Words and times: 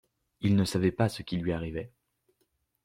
Il 0.39 0.55
ne 0.55 0.65
savait 0.65 0.91
pas 0.91 1.09
ce 1.09 1.21
qui 1.21 1.37
lui 1.37 1.51
arrivait. 1.51 1.93